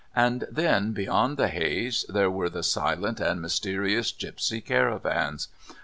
And 0.15 0.45
then, 0.49 0.93
beyond 0.93 1.37
the 1.37 1.47
haze, 1.47 2.05
there 2.09 2.31
were 2.31 2.49
the 2.49 2.63
silent 2.63 3.19
and 3.19 3.39
mysterious 3.39 4.11
gipsy 4.11 4.59
caravans. 4.59 5.47